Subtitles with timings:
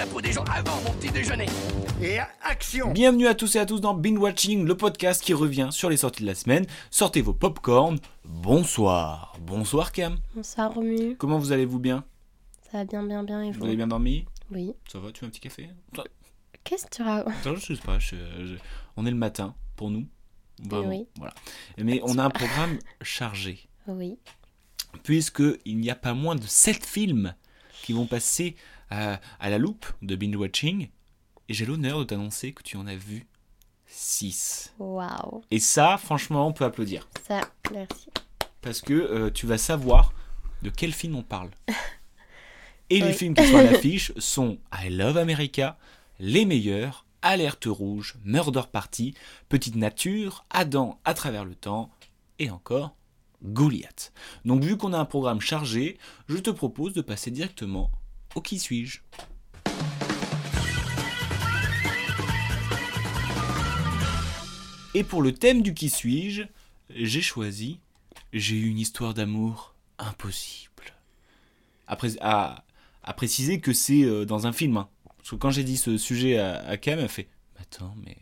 [0.00, 1.44] la peau des gens avant mon petit déjeuner.
[2.00, 5.68] Et action Bienvenue à tous et à tous dans Binge Watching, le podcast qui revient
[5.72, 6.64] sur les sorties de la semaine.
[6.90, 7.98] Sortez vos popcorn.
[8.24, 9.36] Bonsoir.
[9.42, 10.16] Bonsoir Cam.
[10.34, 11.16] Bonsoir Romu.
[11.16, 12.02] Comment vous allez-vous bien?
[12.72, 13.58] Ça va bien, bien, bien et Vous?
[13.58, 14.24] Vous avez bien dormi?
[14.50, 14.72] Oui.
[14.90, 15.68] Ça va Tu veux un petit café?
[16.64, 17.34] Qu'est-ce que tu racontes?
[17.58, 17.98] Je sais pas.
[17.98, 18.54] je- je-
[18.96, 20.06] On est le matin pour nous.
[20.62, 21.06] Vraiment, Oui.
[21.18, 21.34] Voilà.
[21.76, 23.68] Mais on a un programme chargé.
[23.86, 24.16] Oui.
[25.04, 27.34] puisque il n'y a pas moins de 7 films
[27.82, 28.56] qui vont passer
[28.90, 30.88] à, à la loupe de binge watching
[31.48, 33.26] et j'ai l'honneur de t'annoncer que tu en as vu
[33.86, 34.74] 6.
[34.78, 35.42] Waouh.
[35.50, 37.40] Et ça, franchement, on peut applaudir Ça,
[37.72, 38.08] merci.
[38.62, 40.12] parce que euh, tu vas savoir
[40.62, 41.50] de quel film on parle.
[42.90, 45.78] Et les films qui sont à l'affiche sont I Love America,
[46.18, 49.14] Les Meilleurs, Alerte Rouge, Murder Party,
[49.48, 51.90] Petite Nature, Adam à travers le temps
[52.40, 52.96] et encore
[53.44, 54.12] Goliath.
[54.44, 57.92] Donc vu qu'on a un programme chargé, je te propose de passer directement
[58.34, 59.00] au qui suis-je.
[64.94, 66.42] Et pour le thème du qui suis-je,
[66.90, 67.78] j'ai choisi
[68.32, 70.70] J'ai eu une histoire d'amour impossible.
[71.86, 72.64] À, pré- à-
[73.02, 74.76] à préciser que c'est euh, dans un film.
[74.76, 74.88] hein.
[75.18, 77.28] Parce que quand j'ai dit ce sujet à, à Cam, elle fait
[77.60, 78.16] Attends, mais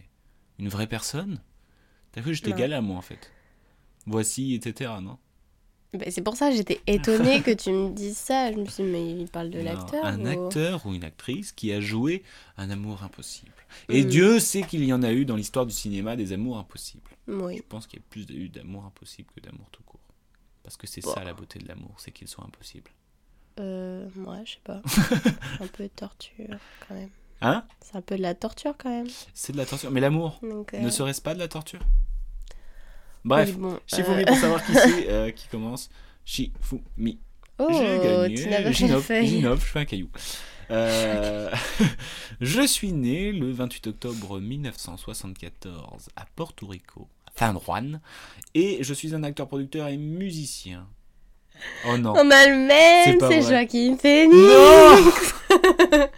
[0.58, 1.40] une vraie personne?
[2.12, 2.56] T'as cru que j'étais Non.
[2.56, 3.32] gala, moi, en fait
[4.06, 4.92] Voici, etc.
[5.02, 5.18] Non?
[5.94, 8.52] Bah, c'est pour ça que j'étais étonnée que tu me dises ça.
[8.52, 11.52] Je me suis dit, mais il parle de l'acteur Un ou- acteur ou une actrice
[11.52, 12.22] qui a joué
[12.58, 13.52] un amour impossible.
[13.88, 14.08] Et Mm.
[14.08, 17.10] Dieu sait qu'il y en a eu dans l'histoire du cinéma des amours impossibles.
[17.26, 17.56] Oui.
[17.58, 20.00] Je pense qu'il y a plus eu d'amour impossible que d'amour tout court.
[20.62, 21.14] Parce que c'est Bon.
[21.14, 22.90] ça la beauté de l'amour, c'est qu'ils sont impossibles.
[23.60, 24.82] Euh, moi, je sais pas.
[25.60, 27.10] un peu de torture quand même.
[27.40, 27.64] Hein?
[27.80, 29.06] C'est un peu de la torture quand même.
[29.32, 29.90] C'est de la torture.
[29.90, 31.80] Mais l'amour, Donc, euh, ne serait-ce pas de la torture?
[33.28, 35.90] Bref, oui, bon, Shifumi euh, pour savoir qui c'est euh, qui commence.
[36.24, 37.18] Shifumi.
[37.58, 37.98] Oh, J'ai
[38.38, 39.00] gagné.
[39.02, 39.26] feuille.
[39.26, 40.08] j'inove, je fais un caillou.
[40.70, 41.50] Euh,
[42.42, 48.02] je suis né le 28 octobre 1974 à Porto Rico, à San Juan,
[48.52, 50.86] et je suis un acteur, producteur et musicien.
[51.86, 52.12] Oh non.
[52.14, 53.40] On a le même, c'est.
[53.48, 54.34] Joaquin Phoenix.
[54.36, 56.08] Non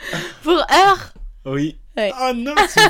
[0.43, 1.13] Pour Heure.
[1.45, 1.79] Oui.
[1.97, 2.11] Ouais.
[2.21, 2.83] Oh non, c'est.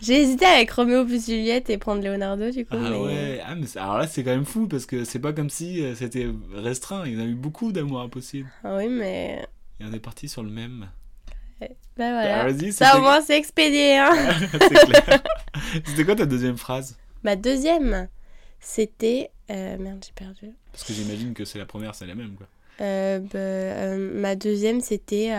[0.00, 2.74] J'ai hésité avec Roméo plus Juliette et prendre Leonardo du coup.
[2.74, 2.96] Ah mais...
[2.96, 5.82] ouais, ah, mais alors là c'est quand même fou parce que c'est pas comme si
[5.82, 8.48] euh, c'était restreint, il y en a eu beaucoup d'amour impossible.
[8.64, 9.46] Ah oui, mais.
[9.78, 10.88] Et on est parti sur le même.
[11.60, 12.40] Bah voilà.
[12.40, 13.98] Ah, vas-y, Ça au moins c'est expédié.
[13.98, 14.10] Hein.
[14.52, 15.22] c'est clair.
[15.84, 16.96] C'était quoi ta deuxième phrase?
[17.22, 18.08] Ma deuxième,
[18.58, 19.30] c'était.
[19.50, 20.54] euh, merde, j'ai perdu.
[20.72, 22.46] Parce que j'imagine que c'est la première, c'est la même quoi.
[22.80, 25.30] Euh, bah, euh, ma deuxième, c'était.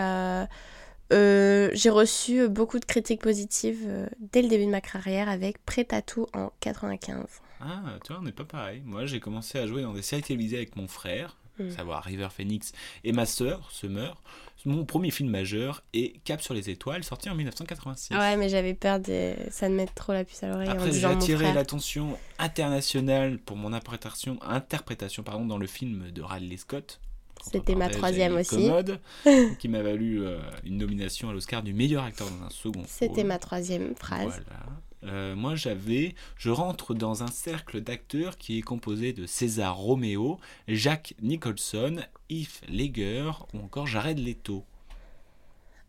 [1.11, 5.29] Euh, euh, j'ai reçu beaucoup de critiques positives euh, dès le début de ma carrière
[5.29, 7.25] avec Prêt à tout en 95.
[7.61, 8.81] Ah, tu vois, on n'est pas pareil.
[8.85, 11.71] Moi j'ai commencé à jouer dans des séries télévisées avec mon frère, Mm.
[11.71, 12.71] savoir River Phoenix,
[13.03, 14.21] et ma sœur, Summer.
[14.65, 18.13] Mon premier film majeur est Cap sur les étoiles, sorti en 1986.
[18.15, 19.33] Ouais, mais j'avais peur de.
[19.49, 23.73] Ça me mette trop la puce à l'oreille Après, j'ai attiré l'attention internationale pour mon
[23.73, 26.99] interprétation, interprétation pardon, dans le film de Ridley Scott.
[27.43, 28.67] C'était ma troisième aussi.
[28.67, 28.99] Commode,
[29.59, 33.23] qui m'a valu euh, une nomination à l'Oscar du meilleur acteur dans un second C'était
[33.23, 34.41] ma troisième phrase.
[34.45, 34.65] Voilà.
[35.03, 36.13] Euh, moi, j'avais.
[36.37, 41.97] Je rentre dans un cercle d'acteurs qui est composé de César Romeo, Jack Nicholson,
[42.29, 44.63] Heath Ledger ou encore Jared Leto.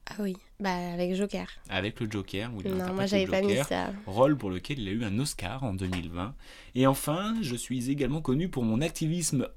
[0.07, 1.47] Ah oui, bah avec Joker.
[1.69, 2.51] Avec le Joker.
[2.55, 3.93] Où il Non, moi le j'avais pas mis Joker, ça.
[4.07, 6.35] Rôle pour lequel il a eu un Oscar en 2020.
[6.75, 9.49] Et enfin, je suis également connu pour mon activisme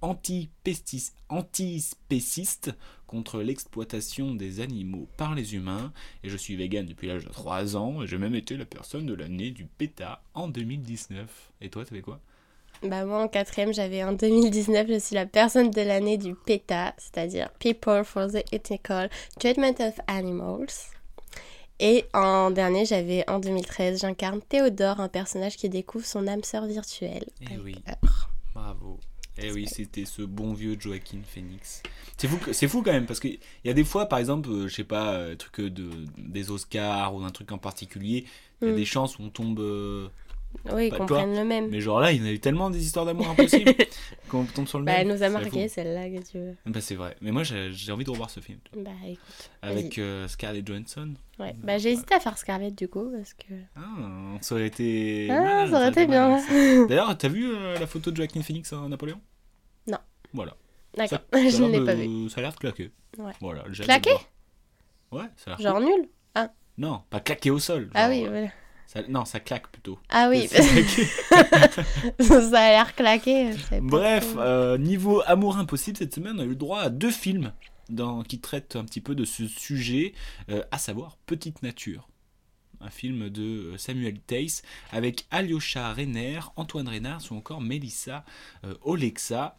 [1.29, 2.73] anti-spéciste
[3.07, 5.93] contre l'exploitation des animaux par les humains.
[6.23, 8.01] Et je suis vegan depuis l'âge de 3 ans.
[8.01, 11.51] Et j'ai même été la personne de l'année du PETA en 2019.
[11.61, 12.19] Et toi, t'avais quoi?
[12.83, 16.93] Bah moi en quatrième j'avais en 2019 je suis la personne de l'année du PETA,
[16.97, 20.67] c'est-à-dire People for the Ethical Treatment of Animals.
[21.79, 26.65] Et en dernier j'avais en 2013 j'incarne Théodore, un personnage qui découvre son âme sœur
[26.65, 27.25] virtuelle.
[27.41, 27.75] Eh avec oui.
[27.87, 28.29] Heure.
[28.53, 28.99] Bravo.
[29.37, 31.83] Eh oui, c'était ce bon vieux Joaquin Phoenix.
[32.15, 34.67] C'est fou, c'est fou quand même parce qu'il y a des fois, par exemple, euh,
[34.69, 38.23] je sais pas, euh, truc de des Oscars ou un truc en particulier,
[38.61, 38.77] il y a Mm.
[38.77, 40.07] des chances où on tombe euh,
[40.73, 41.69] Oui, qu'on toi, prenne le même.
[41.69, 43.73] Mais genre là, il y en a eu tellement des histoires d'amour impossibles
[44.29, 45.01] qu'on tombe sur le Bah, même.
[45.11, 46.55] elle nous a marqué celle-là, que tu veux.
[46.65, 47.15] Bah, c'est vrai.
[47.21, 48.59] Mais moi, j'ai envie de revoir ce film.
[48.75, 49.49] Bah, écoute.
[49.61, 51.13] Avec euh, Scarlett Johansson.
[51.39, 51.55] Ouais.
[51.63, 53.53] Bah, j'ai hésité à faire Scarlett du coup, parce que.
[53.75, 53.81] Ah,
[54.41, 55.27] ça aurait été.
[55.29, 56.39] Ah, mal, ça aurait été bien.
[56.87, 59.19] D'ailleurs, t'as vu euh, la photo de Joaquin Phoenix en Napoléon?
[59.87, 59.97] Non.
[60.33, 60.55] Voilà.
[60.97, 62.29] D'accord, je ne l'ai pas vu.
[62.29, 62.91] Ça a l'air de claquer.
[63.17, 63.31] Ouais.
[63.41, 64.15] Voilà, Claquer?
[65.11, 65.85] Ouais, ça a l'air Genre cool.
[65.85, 66.09] nul?
[66.77, 67.89] Non, pas claquer au sol.
[67.93, 68.47] Ah oui, euh, voilà.
[68.87, 69.99] Ça- Non, ça claque plutôt.
[70.09, 70.59] Ah oui, ça
[72.19, 73.51] a l'air claqué.
[73.81, 77.51] Bref, euh, niveau amour impossible, cette semaine, on a eu le droit à deux films
[77.89, 80.13] dans, qui traitent un petit peu de ce sujet,
[80.49, 82.07] euh, à savoir Petite Nature.
[82.81, 83.41] Un film de
[83.73, 84.61] euh, Samuel Tace
[84.91, 88.25] avec Alyosha Renner, Antoine Reynard ou encore Melissa
[88.65, 89.57] euh, Olexa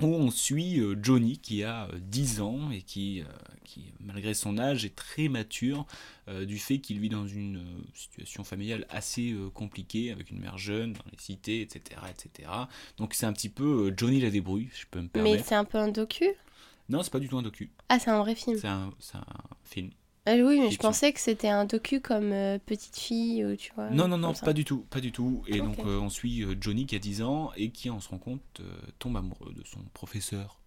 [0.00, 3.24] où on suit euh, Johnny qui a euh, 10 ans et qui, euh,
[3.64, 5.86] qui, malgré son âge, est très mature
[6.28, 10.38] euh, du fait qu'il vit dans une euh, situation familiale assez euh, compliquée avec une
[10.38, 12.00] mère jeune dans les cités, etc.
[12.10, 12.48] etc.
[12.96, 15.44] Donc c'est un petit peu euh, Johnny la débrouille, je peux me Mais permettre.
[15.46, 16.26] c'est un peu un docu?
[16.88, 18.56] Non, c'est pas du tout un docu, Ah, c'est un vrai film.
[18.58, 19.26] c'est un, c'est un
[19.64, 19.90] film.
[20.30, 23.72] Ah oui, mais je pensais que c'était un docu comme euh, Petite Fille, ou tu
[23.74, 23.88] vois.
[23.88, 24.44] non, non, non, ça.
[24.44, 25.42] pas du tout, pas du tout.
[25.46, 28.10] Et donc euh, on suit euh, Johnny qui a 10 ans et qui, on se
[28.10, 28.60] rend compte,
[28.98, 30.60] tombe amoureux de son professeur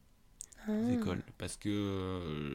[0.67, 0.71] Ah.
[0.93, 2.53] écoles parce que euh,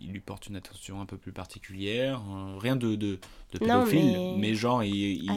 [0.00, 3.18] il lui porte une attention un peu plus particulière euh, rien de, de,
[3.52, 4.54] de Non, pédophile mais- mais...
[4.54, 5.36] genre il, il, Ah,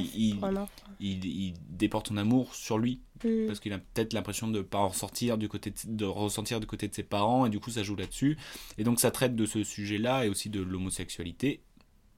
[1.00, 3.48] il, il- il déporte son amour sur lui Hmm.
[3.48, 6.68] parce qu'il a peut-être l'impression de pas en ressortir du côté de, de ressentir du
[6.68, 8.38] côté de ses parents et du coup ça joue là-dessus
[8.78, 11.62] et donc ça traite de ce sujet-là et aussi de l'homosexualité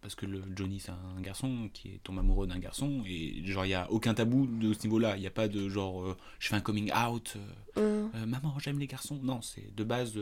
[0.02, 3.66] parce que le Johnny c'est un garçon qui est tombe amoureux d'un garçon et genre
[3.66, 5.16] il y a aucun tabou de ce niveau-là.
[5.18, 7.40] Il n'y a pas de genre euh, je fais un coming out euh,
[7.76, 8.10] Hmm.
[8.16, 9.20] euh, maman j'aime les garçons.
[9.24, 10.14] Non c'est de base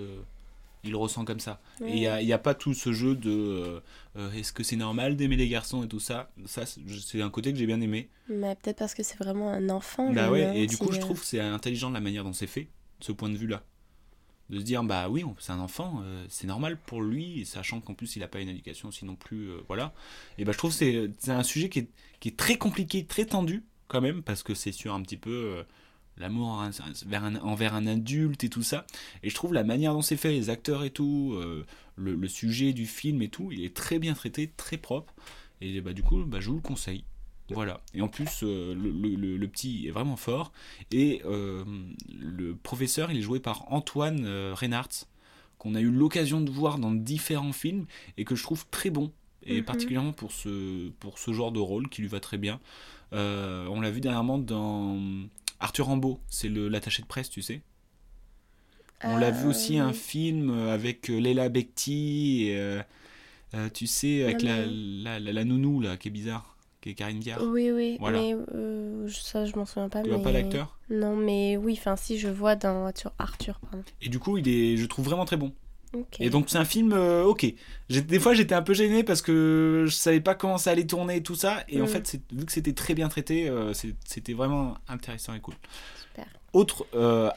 [0.83, 1.59] il le ressent comme ça.
[1.83, 3.81] Et il n'y a, y a pas tout ce jeu de
[4.35, 6.29] est-ce que c'est normal d'aimer les garçons et tout ça.
[6.45, 8.09] Ça c'est un côté que j'ai bien aimé.
[8.29, 10.11] Mais peut-être parce que c'est vraiment un enfant.
[10.13, 12.47] bah ouais demande et du coup je trouve que c'est intelligent la manière dont c'est
[12.47, 12.67] fait
[12.99, 13.63] ce point de vue là
[14.49, 17.93] de se dire bah oui c'est un enfant euh, c'est normal pour lui sachant qu'en
[17.93, 19.93] plus il n'a pas une éducation aussi non plus euh, voilà.
[20.37, 21.89] Et bah je trouve c'est c'est un sujet qui est,
[22.19, 25.31] qui est très compliqué très tendu quand même parce que c'est sur un petit peu
[25.31, 25.63] euh,
[26.17, 26.69] l'amour en-
[27.43, 28.85] envers un, adulte et tout ça.
[29.23, 31.37] Et je trouve la manière dont c'est fait les acteurs et tout
[31.95, 35.13] le, le sujet du film et tout il est très bien traité très propre.
[35.61, 37.03] Et bah du coup bah, je vous le conseille
[37.53, 37.81] voilà.
[37.93, 40.51] Et en plus euh, le, le- le- le petit est vraiment fort.
[40.91, 41.63] Et euh,
[42.19, 45.05] le professeur il est joué par Antoine euh, Reinhardt
[45.57, 47.85] qu'on a eu l'occasion de voir dans différents films
[48.17, 49.11] et que je trouve très bon.
[49.43, 49.65] Et Mhm.
[49.65, 52.59] particulièrement pour ce, pour ce genre de rôle qui lui va très bien.
[53.13, 54.99] Euh, on l'a vu dernièrement dans
[55.59, 57.61] Arthur Rambaud c'est le- l'attaché de presse tu sais.
[59.03, 62.79] On l'a vu aussi un film avec Leila Bekti, et,
[63.73, 66.56] tu sais, avec Non, la, mais- la, la- la nounou là, qui est bizarre,
[66.87, 67.41] qui est Karine Viard.
[67.43, 68.19] Oui, oui, Voilà.
[68.21, 70.01] mais euh, ça, je m'en souviens pas.
[70.03, 70.15] Tu mais...
[70.15, 70.77] vois pas l'acteur?
[70.89, 73.83] Non, mais oui, enfin, si, je vois dans Arthur, Arthur pardon.
[74.01, 75.51] Et du coup, il est, je trouve vraiment très bon.
[75.93, 76.17] Ok.
[76.19, 77.45] Et donc, c'est un film, euh, ok.
[77.89, 81.17] Des fois, j'étais un peu gêné parce que je savais pas comment ça allait tourner
[81.17, 81.63] et tout ça.
[81.69, 81.87] Et en Mm.
[81.87, 83.73] fait, vu que c'était très bien traité, euh,
[84.05, 85.55] c'était vraiment intéressant et cool.
[86.09, 86.25] Super.
[86.53, 86.87] Autre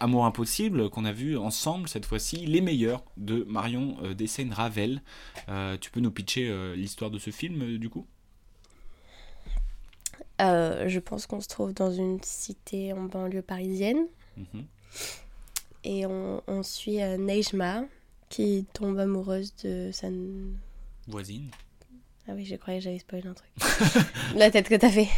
[0.00, 5.02] Amour impossible qu'on a vu ensemble cette fois-ci, Les meilleurs de Marion Dessaigne Ravel.
[5.81, 8.06] Tu peux nous pitcher l'histoire de ce film du coup?
[10.40, 14.06] Euh, je pense qu'on se trouve dans une cité en banlieue parisienne.
[14.37, 14.64] Mhm.
[15.84, 17.84] Et on, on suit euh, Nejma
[18.28, 20.08] qui tombe amoureuse de sa.
[21.06, 21.50] Voisine.
[22.28, 23.50] Ah oui, je croyais que j'avais spoilé un truc.
[24.37, 25.08] La tête que t'as fait.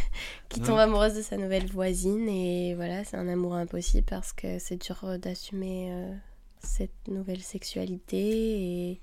[0.48, 2.26] Qui tombe amoureuse de sa nouvelle voisine.
[2.29, 6.14] Et voilà, c'est un amour impossible parce que c'est dur euh, d'assumer euh,
[6.62, 8.17] cette nouvelle sexualité.
[8.17, 9.00] Et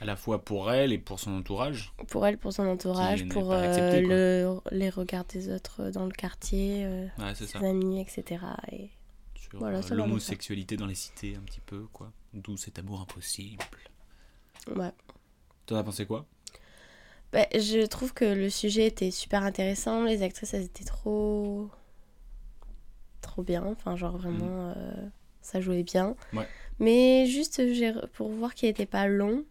[0.00, 1.92] À la fois pour elle et pour son entourage.
[2.08, 4.14] pour elle, pour son entourage, pour euh, accepté, quoi.
[4.14, 7.46] le, les regards des autres dans le quartier, euh, Ouais, ça.
[7.46, 8.44] ses amis, etc.
[8.70, 8.90] Et
[9.34, 12.12] Sur Voilà, euh, l'homosexualité dans les cités un petit peu, quoi.
[12.32, 13.64] D'où cet amour impossible.
[14.76, 14.92] ouais.
[15.66, 16.26] T'en as pensé quoi?
[17.32, 20.04] Bah, je trouve que le sujet était super intéressant.
[20.04, 21.68] Les actrices, elles étaient trop.
[23.20, 23.64] trop bien.
[23.66, 24.94] Enfin, genre vraiment, euh,
[25.42, 26.14] ça jouait bien.
[26.32, 26.46] Ouais.
[26.78, 27.60] Mais juste
[28.14, 29.44] pour voir qu'il n'était pas long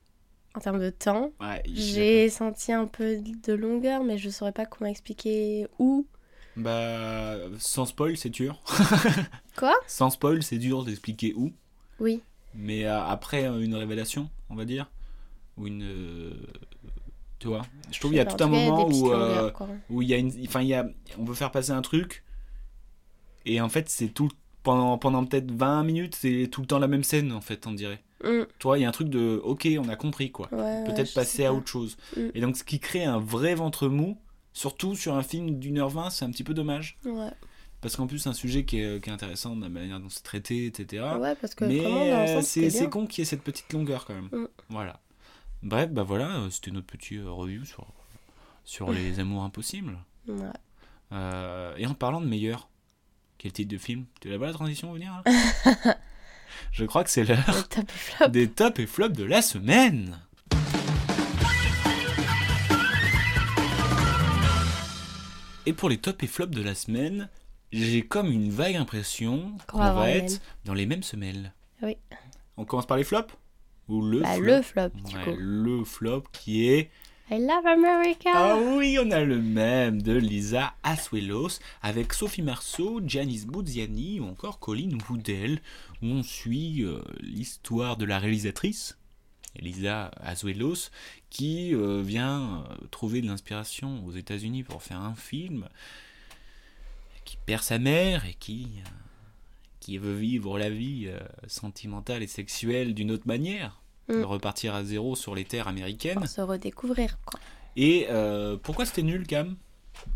[0.58, 4.66] en termes de temps, Ouais, j'ai senti un peu de longueur, mais je saurais pas
[4.66, 6.08] comment expliquer où.
[6.56, 8.60] Bah, sans spoil, c'est dur.
[9.56, 9.76] Quoi?
[9.86, 11.54] Sans spoil, c'est dur d'expliquer où.
[12.00, 12.24] Oui.
[12.56, 14.90] Mais euh, après euh, une révélation, on va dire,
[15.58, 16.34] ou une, euh,
[17.38, 17.62] tu vois,
[17.92, 19.52] je trouve qu'il y a tout un moment où, euh,
[19.92, 20.88] où il y a une, enfin il y a,
[21.20, 22.24] on veut faire passer un truc,
[23.46, 24.30] et en fait c'est tout
[24.64, 27.74] pendant pendant peut-être 20 minutes, c'est tout le temps la même scène en fait, on
[27.74, 28.02] dirait.
[28.24, 30.48] Mm, Tu vois, il y a un truc de, ok, on a compris quoi.
[30.52, 31.56] ouais, Peut-être passer à pas.
[31.56, 31.98] autre chose.
[32.16, 32.22] Mm.
[32.36, 34.18] Et donc ce qui crée un vrai ventre mou
[34.54, 36.98] Surtout sur un film d'une heure vingt, c'est un petit peu dommage.
[37.06, 37.30] Ouais.
[37.80, 40.10] Parce qu'en plus, c'est un sujet qui est, qui est intéressant de la manière dont
[40.10, 41.04] c'est traité, etc.
[41.20, 44.30] ouais, parce que Mais euh, c'est con qu'il y ait cette petite longueur quand même.
[44.32, 44.48] Mm.
[44.70, 45.00] Voilà.
[45.62, 47.86] Bref, bah voilà, euh, c'était notre petit euh, review sur,
[48.64, 49.96] sur les amours impossibles.
[50.28, 50.36] Ouais.
[51.12, 52.68] Euh, et en parlant de meilleur,
[53.38, 54.06] quel titre de film?
[54.22, 55.98] Tu la vois la transition venir là?
[56.72, 60.18] Je crois que c'est l'heure top des tops et flops de la semaine.
[65.66, 67.30] Et pour les tops et flops de la semaine,
[67.74, 71.54] j'ai comme une vague impression qu'on va être dans les mêmes semelles.
[71.82, 71.98] Oui.
[72.56, 73.34] On commence par les flops
[73.90, 75.36] Ou le Bah, flop le flop, du Ouais, coup.
[75.38, 76.90] Le flop qui est
[77.30, 78.30] I love America.
[78.34, 84.28] ah oui, on a le même de Lisa Asuelos avec Sophie Marceau, Janice Bouziani ou
[84.30, 85.60] encore Colin Woodell,
[86.02, 88.98] on suit euh, l'histoire de la réalisatrice,
[89.60, 90.90] Lisa Asuelos,
[91.30, 95.68] qui euh, vient euh, trouver de l'inspiration aux États-Unis pour faire un film,
[97.26, 98.68] qui perd sa mère et qui,
[99.80, 101.10] qui veut vivre la vie
[101.48, 104.24] sentimentale et sexuelle d'une autre manière, Mm.
[104.24, 106.20] repartir à zéro sur les terres américaines.
[106.20, 107.42] Pour se redécouvrir, quoi.
[107.76, 108.08] Et
[108.64, 109.58] pourquoi c'était nul, Cam?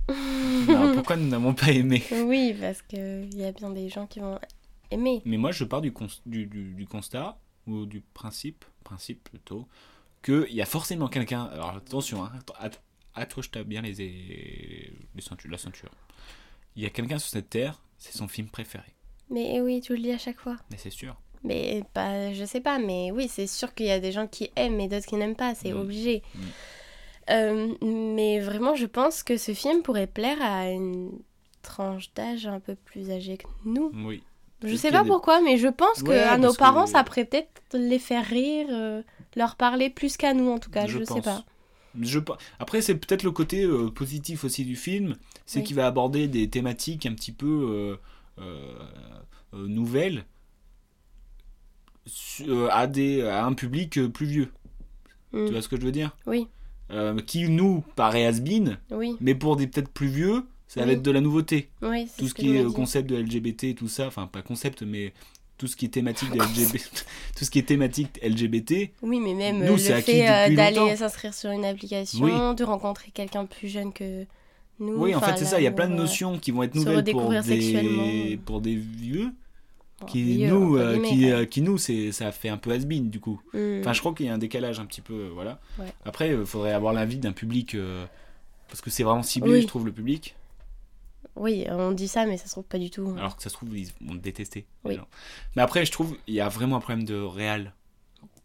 [0.08, 2.02] Non, Pourquoi nous n'avons pas aimé?
[2.26, 4.40] Oui, parce qu'il y a bien des gens qui vont
[4.92, 5.22] aimer.
[5.26, 5.94] Mais moi, je pars du,
[6.26, 9.68] du, du- du constat, ou du principe, principe plutôt,
[10.24, 11.46] qu'il y a forcément quelqu'un.
[11.46, 12.82] Alors attention, hein, att-
[13.16, 13.94] accroche-toi bien les,
[15.16, 15.92] les ceintures, la ceinture.
[16.76, 18.96] Il y a quelqu'un sur cette terre, c'est son film préféré.
[19.30, 20.58] Mais oui, tu le dis à chaque fois.
[20.72, 21.16] Mais c'est sûr.
[21.44, 24.52] Mais bah, je sais pas, mais oui, c'est sûr qu'il y a des gens qui
[24.56, 25.80] aiment et d'autres qui n'aiment pas, c'est Mm.
[25.80, 26.22] obligé.
[26.36, 26.40] Mm.
[27.30, 27.74] Euh,
[28.16, 31.12] mais vraiment, je pense que ce film pourrait plaire à une
[31.62, 33.92] tranche d'âge un peu plus âgée que nous.
[33.94, 34.24] Oui.
[34.64, 37.26] Je sais pas pourquoi, mais je pense que Ouais, à nos que- parents, ça pourrait
[37.26, 39.02] peut-être les faire rire, euh,
[39.36, 41.24] leur parler plus qu'à nous en tout cas, je, sais pense.
[41.24, 41.44] pas.
[42.00, 42.20] Je
[42.60, 45.16] Après, c'est peut-être le côté euh, positif aussi du film,
[45.46, 45.66] c'est Oui.
[45.66, 47.98] qu'il va aborder des thématiques un petit peu
[48.40, 48.48] euh,
[49.54, 50.26] nouvelles
[52.72, 54.52] à, des, à un public plus vieux.
[55.34, 55.46] Mm.
[55.46, 56.16] Tu vois ce que je veux dire?
[56.26, 56.48] Oui,
[57.28, 61.12] Qui nous paraît has-been, oui, mais pour des peut-être plus vieux, ça va être de
[61.12, 61.70] la nouveauté.
[61.82, 62.08] oui.
[62.18, 65.14] Tout ce qui est euh, concept de LGBT et tout ça, enfin pas concept, mais
[65.58, 67.06] tout ce qui est thématique de LGBT,
[67.38, 71.34] tout ce qui est thématique LGBT, Oui, mais même Nous, le fait euh, d'aller s'inscrire
[71.34, 72.56] sur une application, Oui.
[72.56, 74.26] de rencontrer quelqu'un plus jeune que
[74.80, 74.96] nous.
[74.96, 75.60] Oui, en fait, c'est ça.
[75.60, 79.32] Il y a plein de notions qui vont être nouvelles pour des, pour des vieux.
[80.00, 83.10] bon, Qui vieux, nous, euh, qui, euh, qui nous, c'est, ça fait un peu has-been
[83.12, 83.40] du coup.
[83.54, 83.82] Mm.
[83.82, 85.60] Enfin, je crois qu'il y a un décalage un petit peu, voilà.
[85.78, 85.86] Ouais.
[86.06, 88.06] Après, il faudrait avoir l'avis d'un public, euh,
[88.68, 89.62] parce que c'est vraiment ciblé, Oui.
[89.62, 90.36] je trouve, le public.
[91.42, 93.16] Oui, on dit ça, mais ça se trouve pas du tout.
[93.18, 94.68] Alors que ça se trouve, ils vont détester.
[94.84, 95.00] Oui.
[95.56, 97.74] Mais après, je trouve, il y a vraiment un problème de réel,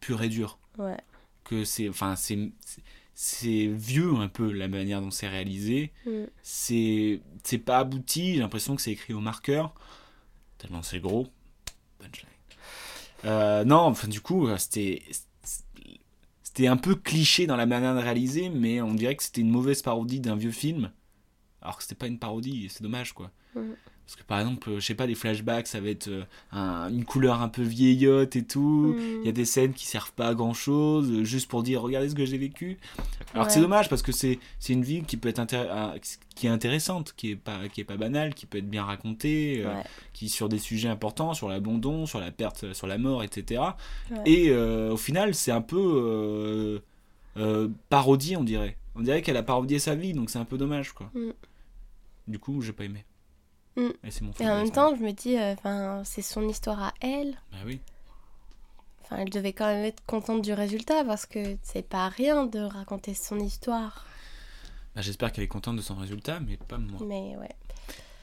[0.00, 0.58] pur et dur.
[0.78, 0.96] Ouais.
[1.44, 2.50] Que c'est, enfin, c'est,
[3.14, 5.92] c'est- vieux un peu la manière dont c'est réalisé.
[6.06, 6.24] Mm.
[6.42, 8.34] C'est, c'est pas abouti.
[8.34, 9.74] J'ai l'impression que c'est écrit au marqueur,
[10.56, 11.26] tellement c'est gros.
[11.98, 12.30] Punchline.
[13.26, 15.02] Euh, non, enfin, du coup, euh, c'était,
[16.42, 19.50] c'était un peu cliché dans la manière de réaliser, mais on dirait que c'était une
[19.50, 20.90] mauvaise parodie d'un vieux film.
[21.66, 23.30] Alors que c'était pas une parodie, c'est dommage quoi.
[23.54, 26.88] Parce que par exemple, euh, je sais pas, les flashbacks, ça va être euh, un-
[26.90, 28.94] une couleur un peu vieillotte et tout.
[28.96, 29.20] Mm.
[29.22, 32.08] Il y a des scènes qui servent pas à grand chose, juste pour dire regardez
[32.10, 32.78] ce que j'ai vécu.
[33.34, 33.62] Alors que c'est Ouais.
[33.64, 35.94] dommage parce que c'est c'est une vie qui peut être ah,
[36.36, 39.64] qui est intéressante, qui est pas qui est pas banale, qui peut être bien racontée,
[39.64, 39.82] euh, Ouais.
[40.12, 43.60] qui sur des sujets importants, sur l'abandon, sur la perte, sur la mort, etc.
[44.12, 44.18] Ouais.
[44.26, 46.78] Et euh, au final, c'est un peu euh,
[47.38, 48.76] euh, parodie, on dirait.
[48.94, 51.10] On dirait qu'elle a parodié sa vie, donc c'est un peu dommage, quoi.
[51.14, 51.30] Mm.
[52.28, 53.04] Du coup, j'ai pas aimé.
[53.76, 53.88] Mm.
[54.04, 56.82] Et c'est mon Et en même temps, je me dis, euh, enfin, c'est son histoire
[56.82, 57.38] à elle.
[57.52, 57.80] Bah oui.
[59.02, 62.60] Enfin, elle devait quand même être contente du résultat parce que c'est pas rien de
[62.60, 64.04] raconter son histoire.
[64.94, 66.98] Bah, J'espère qu'elle est contente de son résultat, mais pas moi.
[67.04, 67.54] Mais ouais.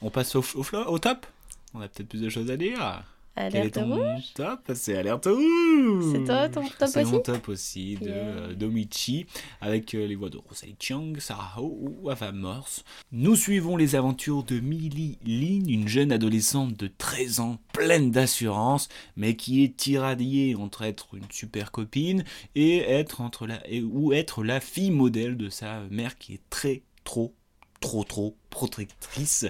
[0.01, 1.25] On passe au, au, au top?
[1.73, 3.03] On a peut-être plus de choses à dire.
[3.35, 4.33] Quel est Alerte ton rouge.
[4.35, 4.59] top?
[4.75, 7.23] C'est Alerte rouge C'est toi, ton top C'est mon aussi?
[7.23, 8.53] top aussi de Yeah.
[8.53, 9.25] Domichi
[9.59, 12.83] avec euh, les voix de Rosalie Chiang, Sarah Ho ou Ava Morse.
[13.11, 18.87] Nous suivons les aventures de Millie Lin, une jeune adolescente de 13 ans pleine d'assurance,
[19.15, 22.23] mais qui est tiraillée entre être une super copine
[22.53, 26.41] et être entre la et- ou être la fille modèle de sa mère qui est
[26.51, 27.33] très trop
[27.79, 29.45] trop trop protectrice.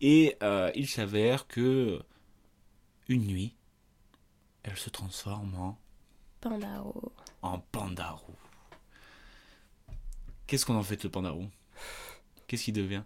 [0.00, 2.00] Et euh, il s'avère que
[3.10, 3.54] une nuit,
[4.62, 5.78] elle se transforme en
[6.40, 7.12] Pandaro.
[7.42, 8.36] en panda roux.
[10.46, 11.48] Qu'est-ce qu'on en fait de ce panda roux
[12.46, 13.02] Qu'est-ce qu'il devient?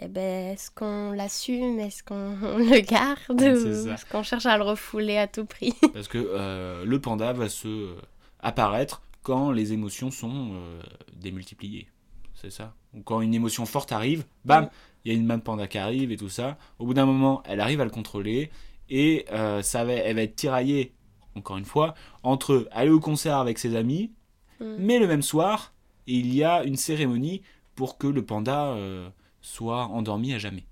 [0.00, 1.78] Eh ben, est-ce qu'on l'assume?
[1.78, 5.74] Est-ce qu'on le garde est-ce qu'on cherche à le refouler à tout prix?
[5.92, 7.96] Parce que euh, le panda va se euh,
[8.40, 10.82] apparaître quand les émotions sont euh,
[11.14, 11.86] démultipliées.
[12.34, 12.74] c'est ça.
[12.94, 14.68] Ou Quand une émotion forte arrive, bam,
[15.04, 16.58] il y a une main de panda qui arrive et tout ça.
[16.80, 18.50] Au bout d'un moment, elle arrive à le contrôler
[18.90, 20.92] et euh, ça va, elle va être tiraillée,
[21.36, 24.12] encore une fois, entre aller au concert avec ses amis,
[24.60, 24.76] Mm.
[24.78, 25.74] mais le même soir,
[26.06, 27.42] il y a une cérémonie
[27.74, 29.08] pour que le panda euh,
[29.40, 30.64] soit endormi à jamais.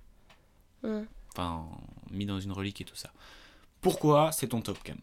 [0.85, 1.01] Mm.
[1.33, 1.65] Enfin,
[2.13, 3.11] mis dans une relique et tout ça.
[3.81, 4.99] Pourquoi c'est ton top cam?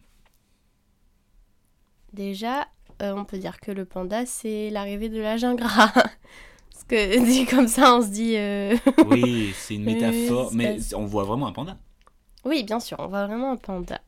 [2.13, 2.68] Déjà,
[3.01, 5.92] euh, on peut dire que le panda, c'est l'arrivée de l'âge ingrat.
[6.72, 8.36] Parce que dit comme ça, on se dit.
[8.38, 11.78] euh, Oui, c'est une métaphore, mais on voit vraiment un panda.
[12.46, 14.00] Oui, bien sûr, on voit vraiment un panda.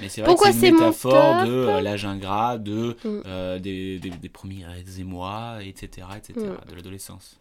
[0.00, 3.22] Mais c'est vrai Pourquoi que c'est c'est une métaphore de euh, l'âge ingrat, de, Mm.
[3.26, 4.66] euh, des, des, des premiers
[4.98, 6.70] émois, etc., etc., Mm.
[6.70, 7.38] de l'adolescence.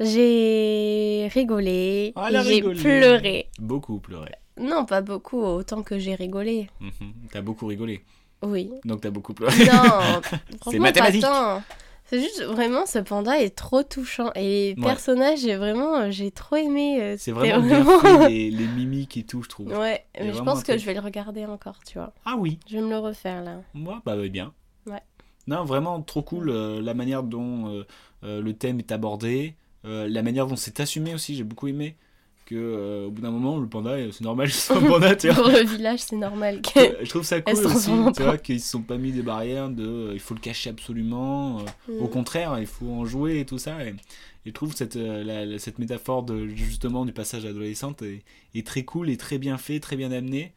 [0.00, 3.48] J'ai rigolé, Ah, a j'ai pleuré.
[3.58, 4.32] Beaucoup pleuré.
[4.58, 6.68] Non, pas beaucoup, autant que j'ai rigolé.
[6.80, 7.12] Mhm.
[7.30, 8.04] T'as beaucoup rigolé.
[8.42, 8.70] Oui.
[8.84, 9.56] Donc t'as beaucoup pleuré.
[9.66, 10.20] Non,
[10.60, 11.22] franchement, mathématique.
[11.22, 11.28] pas
[11.60, 11.62] tant.
[12.12, 14.30] C'est juste vraiment, ce panda est trop touchant.
[14.34, 14.92] Et les Ouais.
[14.92, 17.00] personnages, j'ai vraiment, j'ai trop aimé.
[17.00, 19.68] euh, C'est vraiment bien fait, les, les mimiques et tout, je trouve.
[19.68, 22.12] Ouais, mais je pense que je vais le regarder encore, tu vois.
[22.26, 23.62] Ah oui, Je vais me le refaire là.
[23.72, 24.52] moi, bah ouais, bien.
[24.86, 25.00] Ouais.
[25.46, 27.86] Non, vraiment trop cool euh, la manière dont euh,
[28.24, 31.96] euh, le thème est abordé, euh, la manière dont c'est assumé aussi, j'ai beaucoup aimé.
[32.44, 35.28] Que euh, au bout d'un moment, le panda, euh, c'est normal, c'est un panda, tu
[35.28, 35.36] vois.
[35.44, 36.78] Pour le village, c'est normal que.
[36.80, 39.68] Euh, je trouve ça cool aussi, tu vois, qu'ils se sont pas mis des barrières
[39.70, 41.60] de euh, il faut le cacher absolument.
[41.88, 42.10] euh, Au Mm.
[42.10, 43.84] contraire, il faut en jouer et tout ça.
[43.84, 43.94] Et, et
[44.46, 48.22] je trouve cette, la- la- cette métaphore de, justement du passage adolescente est,
[48.56, 50.52] est très cool et très bien fait, très bien amené.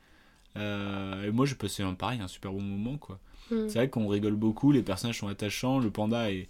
[0.55, 2.97] Et moi, j'ai passé un pareil, un super bon moment.
[2.97, 3.19] quoi.
[3.51, 3.67] Mm.
[3.67, 6.47] C'est vrai qu'on rigole beaucoup, les personnages sont attachants, le panda est,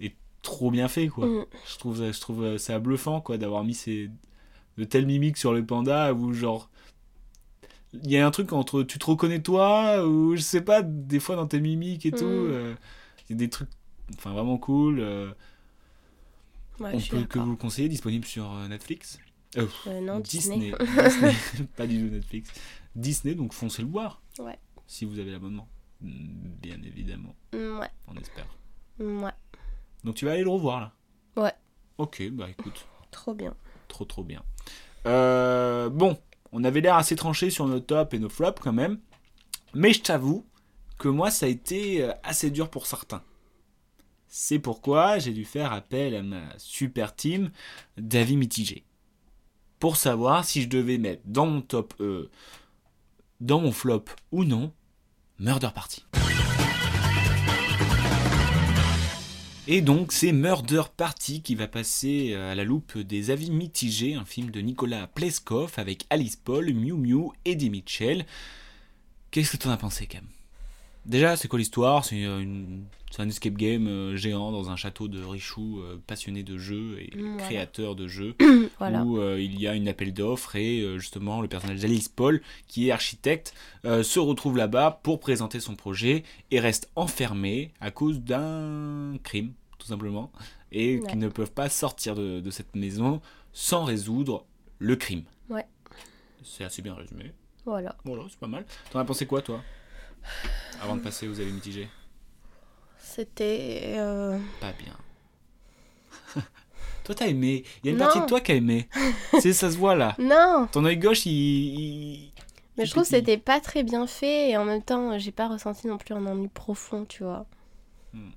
[0.00, 1.08] est trop bien fait.
[1.08, 1.26] quoi.
[1.26, 1.44] Mm.
[1.72, 4.10] Je trouve, je trouve ça bluffant quoi, d'avoir mis ces,
[4.78, 6.70] de telles mimiques sur le panda où genre.
[7.94, 11.20] Il y a un truc entre tu te reconnais toi ou je sais pas, des
[11.20, 12.24] fois dans tes mimiques et tout.
[12.24, 12.50] Mm.
[12.50, 12.74] euh,
[13.28, 13.68] Il y a des trucs
[14.14, 15.00] enfin, vraiment cool.
[15.00, 15.30] euh,
[16.80, 19.18] Ouais, on peut que vous le conseiller, disponible sur euh, Netflix.
[19.56, 19.66] Euh,
[20.00, 20.72] non, Disney.
[20.80, 21.34] Disney.
[21.76, 22.50] pas du tout Netflix.
[22.94, 24.22] Disney, donc foncez le voir.
[24.38, 24.58] Ouais.
[24.86, 25.66] Si vous avez l'abonnement.
[26.00, 26.10] Mm,
[26.62, 28.46] Bien évidemment, Mm, Ouais, on espère.
[29.00, 29.32] ouais,
[30.04, 30.92] Donc tu vas aller le revoir là
[31.42, 31.52] Ouais.
[31.96, 33.54] Ok, bah écoute, trop bien.
[33.88, 34.42] Trop trop bien.
[35.06, 36.18] Euh, bon,
[36.52, 38.98] on avait l'air assez tranché sur nos tops et nos flops quand même.
[39.74, 40.46] Mais je t'avoue
[40.98, 43.22] que moi ça a été euh, assez dur pour certains.
[44.28, 47.50] C'est pourquoi j'ai dû faire appel à ma super team
[47.96, 48.84] d'avis mitigés.
[49.78, 52.28] Pour savoir si je devais mettre dans mon top, euh,
[53.40, 54.72] dans mon flop ou non,
[55.38, 56.04] Murder Party.
[59.70, 64.14] Et donc c'est Murder Party qui va passer euh, à la loupe des avis mitigés,
[64.14, 68.24] un film de Nicolas Pleskov avec Alice Paul, Miu Miu, Eddie Mitchell.
[69.30, 70.24] Qu'est-ce que t'en as pensé Cam?
[71.08, 72.04] Déjà c'est quoi l'histoire?
[72.04, 72.44] C'est euh,
[73.10, 76.98] c'est un escape game euh, géant dans un château de Richoux, euh, passionné de jeux
[77.00, 77.42] et Mm, voilà.
[77.44, 78.34] créateur de jeux,
[78.78, 79.02] Voilà.
[79.02, 82.42] où euh, il y a une appel d'offres et euh, justement le personnage d'Alice Paul,
[82.66, 83.54] qui est architecte,
[83.86, 89.54] euh, se retrouve là-bas pour présenter son projet et reste enfermé à cause d'un crime,
[89.78, 90.30] tout simplement,
[90.70, 91.06] et Ouais.
[91.08, 93.22] qu'ils ne peuvent pas sortir de, de cette maison
[93.54, 94.44] sans résoudre
[94.78, 95.24] le crime.
[95.48, 95.64] Ouais.
[96.44, 97.32] C'est assez bien résumé.
[97.64, 97.96] Voilà.
[98.04, 98.66] Voilà, c'est pas mal.
[98.90, 99.62] T'en as pensé quoi, toi?
[100.80, 101.88] Avant de passer aux avis mitigés
[102.98, 103.94] C'était.
[103.96, 104.96] euh, Pas bien.
[107.04, 107.64] toi, t'as aimé.
[107.82, 108.04] Il y a une Non.
[108.04, 108.88] partie de toi qui a aimé.
[109.40, 110.14] c'est ça se voit là.
[110.20, 112.32] Non Ton œil gauche, il.
[112.76, 115.32] Mais il je trouve que c'était pas très bien fait et en même temps, j'ai
[115.32, 117.46] pas ressenti non plus un ennui profond, tu vois.
[118.12, 118.30] Hmm.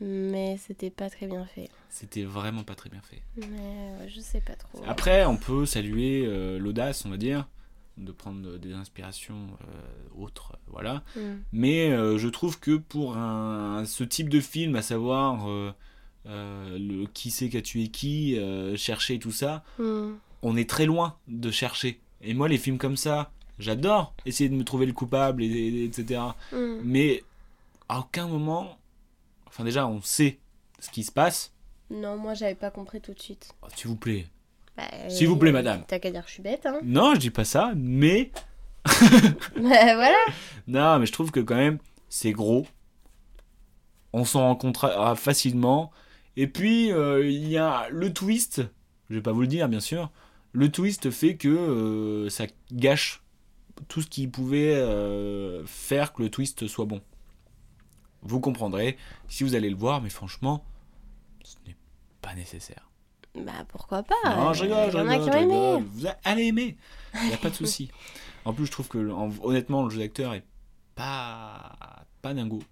[0.00, 1.70] Mais c'était pas très bien fait.
[1.88, 3.22] C'était vraiment pas très bien fait.
[3.36, 4.82] Mais je sais pas trop.
[4.86, 7.48] Après, on peut saluer euh, l'audace, on va dire,
[7.96, 11.02] de prendre des inspirations euh, autres, voilà.
[11.16, 11.36] Hmm.
[11.52, 15.72] Mais euh, je trouve que pour un, ce type de film, à savoir euh,
[16.26, 18.38] le qui c'est qui a tué qui,
[18.76, 20.14] chercher tout ça, Hmm.
[20.42, 22.00] on est très loin de chercher.
[22.20, 25.84] Et moi, les films comme ça, j'adore essayer de me trouver le coupable, et, et-
[25.84, 26.20] etc.
[26.52, 26.80] Hmm.
[26.82, 27.22] Mais
[27.88, 28.78] à aucun moment,
[29.46, 30.38] enfin déjà, on sait
[30.80, 31.52] ce qui se passe.
[31.90, 33.54] Non, moi j'avais pas compris tout de suite.
[33.62, 34.26] Oh, S'il vous plaît.
[34.76, 35.84] Bah, S'il vous plaît, euh, madame.
[35.86, 36.80] T'as qu'à dire que je suis bête, hein.
[36.82, 38.30] Non, je dis pas ça, mais
[39.56, 40.16] Bah voilà.
[40.66, 42.66] non, mais je trouve que quand même c'est gros.
[44.12, 45.90] On s'en rencontrera facilement.
[46.36, 48.62] Et puis euh, il y a le twist.
[49.10, 50.10] Je vais pas vous le dire, bien sûr.
[50.52, 53.22] Le twist fait que euh, ça gâche
[53.88, 57.00] tout ce qui pouvait euh, faire que le twist soit bon.
[58.22, 58.96] Vous comprendrez
[59.28, 60.64] si vous allez le voir, mais franchement,
[61.42, 61.76] ce n'est
[62.22, 62.88] pas nécessaire.
[63.36, 65.82] Bah pourquoi pas Non, je rigole, je rigole, je rigole.
[65.82, 66.76] Vous allez aimer.
[67.22, 67.90] Il n'y a pas de souci.
[68.44, 70.44] En plus, je trouve que, en- honnêtement, le jeu d'acteur est
[70.94, 72.62] pas, pas dingo.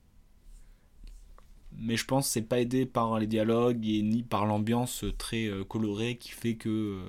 [1.79, 5.47] mais je pense que c'est pas aidé par les dialogues et ni par l'ambiance très
[5.47, 7.01] euh, colorée qui fait que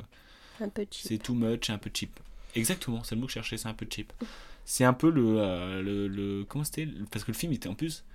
[0.61, 1.07] Un peu cheap.
[1.07, 2.19] c'est too much, un peu cheap.
[2.55, 4.13] Exactement, c'est le mot que je cherchais, c'est un peu cheap.
[4.65, 6.87] C'est un peu le, euh, le, le- comment c'était?
[7.11, 8.05] Parce que le film était en plus,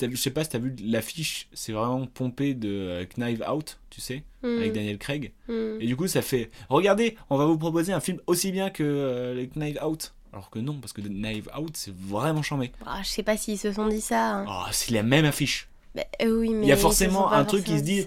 [0.00, 4.00] je sais pas si t'as vu l'affiche, c'est vraiment pompé de euh, Knife Out, tu
[4.00, 5.32] sais, Mm, avec Daniel Craig.
[5.48, 5.80] mm.
[5.80, 8.82] Et du coup, ça fait Regardez, on va vous proposer un film aussi bien que
[8.84, 10.12] euh, les Knife Out.
[10.32, 12.70] Alors que non, parce que Knife Out, c'est vraiment chambé.
[12.86, 14.36] Ah, je sais pas s'ils se sont dit ça.
[14.40, 14.46] hein.
[14.48, 15.68] Oh, c'est la même affiche.
[15.94, 18.04] Bah, euh, oui, mais y a forcément un truc qui se dit-.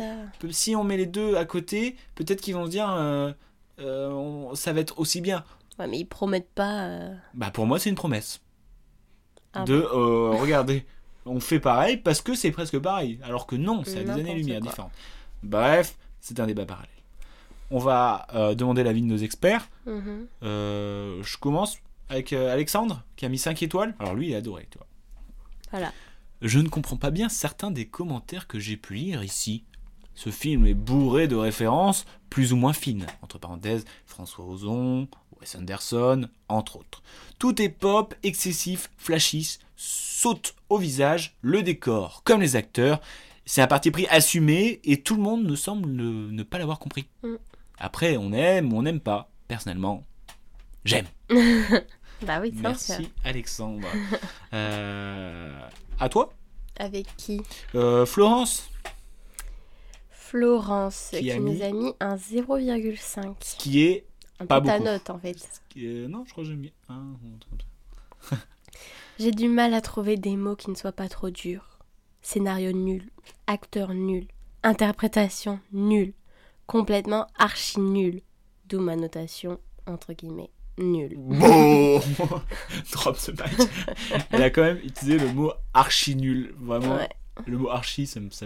[0.51, 3.33] Si on met les deux à côté, peut-être qu'ils vont se dire euh,
[3.79, 5.43] on- ça va être aussi bien.
[5.79, 6.99] Ouais, mais ils promettent pas.
[7.33, 8.39] Bah pour moi, c'est une promesse.
[9.53, 10.85] Ah de euh, regardez,
[11.25, 13.19] on fait pareil parce que c'est presque pareil.
[13.23, 14.91] Alors que non, c'est à des années-lumière différentes.
[15.43, 16.89] Bref, c'est un débat parallèle.
[17.69, 19.69] On va euh, demander l'avis de nos experts.
[19.85, 20.27] mhm.
[20.43, 21.77] Euh, je commence
[22.09, 23.95] avec euh, Alexandre qui a mis 5 étoiles.
[23.99, 24.87] Alors lui, il a adoré, tu vois.
[25.71, 25.93] Voilà.
[26.41, 29.63] Je ne comprends pas bien certains des commentaires que j'ai pu lire ici.
[30.15, 33.05] Ce film est bourré de références plus ou moins fines.
[33.21, 35.07] Entre parenthèses, François Ozon,
[35.41, 37.01] Wes Anderson, entre autres.
[37.39, 43.01] Tout est pop, excessif, flashy, saute au visage, le décor, comme les acteurs.
[43.45, 46.79] C'est un parti pris assumé et tout le monde ne semble ne, ne pas l'avoir
[46.79, 47.07] compris.
[47.23, 47.35] Mm.
[47.79, 49.31] Après, on aime ou on n'aime pas.
[49.47, 50.05] Personnellement,
[50.85, 51.07] j'aime.
[52.25, 52.61] Bah oui, sûr.
[52.61, 53.87] Merci Alexandre.
[54.53, 56.33] Euh, à toi?
[56.77, 57.41] Avec qui?
[57.73, 58.69] Euh, Florence,
[60.09, 63.33] Florence, Qui qui, a nous mis a mis un 0,5.
[63.57, 64.05] qui est.
[64.41, 64.89] Un Pas peu ta beaucoup.
[64.91, 65.61] note en fait.
[65.77, 67.13] euh, non, je crois que j'ai mis un.
[69.19, 71.79] J'ai du mal à trouver des mots qui ne soient pas trop durs.
[72.21, 73.09] Scénario nul,
[73.47, 74.27] acteur nul,
[74.63, 76.13] interprétation nulle,
[76.67, 78.21] complètement archi nul.
[78.65, 81.15] D'où ma notation, entre guillemets, nulle.
[81.17, 81.99] Bon
[82.93, 83.67] Drop the mic.
[84.31, 86.53] Elle a quand même utilisé le mot archi nul.
[86.59, 87.09] Vraiment, Ouais,
[87.47, 88.45] le mot archi, ça me, ça,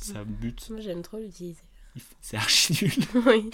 [0.00, 0.68] ça me bute.
[0.70, 1.62] moi j'aime trop l'utiliser.
[2.20, 2.92] C'est archi nul.
[3.26, 3.50] oui.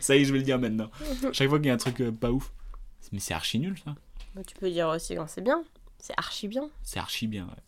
[0.00, 0.90] Ça y est, je vais le dire maintenant.
[1.32, 2.52] Chaque fois qu'il y a un truc euh, pas ouf.
[3.12, 3.94] Mais c'est archi nul, ça.
[4.34, 5.64] Bah, tu peux dire aussi quand c'est bien.
[5.98, 6.70] C'est archi bien.
[6.82, 7.62] C'est archi bien, ouais.